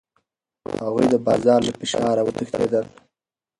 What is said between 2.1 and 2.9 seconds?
وتښتېدل.